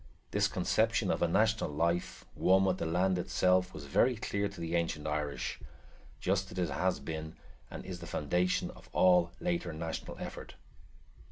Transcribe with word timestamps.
This 0.31 0.47
conception 0.47 1.11
of 1.11 1.21
a 1.21 1.27
national 1.27 1.69
life, 1.69 2.25
one 2.33 2.65
with 2.65 2.79
the 2.79 2.87
land 2.87 3.19
itself, 3.19 3.71
was 3.71 3.85
very 3.85 4.15
clear 4.15 4.49
to 4.49 4.59
the 4.59 4.73
ancient 4.75 5.05
Irish, 5.05 5.59
just 6.19 6.51
as 6.51 6.57
it 6.57 6.73
has 6.73 6.99
been 6.99 7.35
and 7.69 7.85
is 7.85 7.99
the 7.99 8.07
foundation 8.07 8.71
of 8.71 8.89
all 8.93 9.29
later 9.39 9.71
national 9.73 10.17
effort. 10.17 10.55